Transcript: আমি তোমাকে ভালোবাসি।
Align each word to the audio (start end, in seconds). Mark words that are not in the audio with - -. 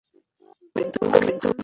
আমি 0.75 0.83
তোমাকে 0.93 1.19
ভালোবাসি। 1.19 1.51